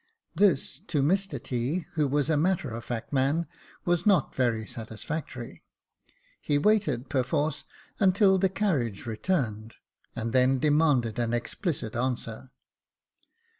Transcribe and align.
This, 0.33 0.79
to 0.87 1.03
Mr 1.03 1.39
T., 1.39 1.85
who 1.93 2.07
was 2.07 2.31
a 2.31 2.35
matter 2.35 2.71
of 2.71 2.83
fact 2.83 3.13
man, 3.13 3.45
was 3.85 4.03
not 4.03 4.33
very 4.33 4.65
satisfactory; 4.65 5.61
he 6.41 6.57
waited 6.57 7.07
per 7.07 7.21
force 7.21 7.65
until 7.99 8.39
the 8.39 8.49
carriage 8.49 9.05
returned, 9.05 9.75
and 10.15 10.33
then 10.33 10.57
demanded 10.57 11.19
an 11.19 11.35
explicit 11.35 11.95
answer. 11.95 12.49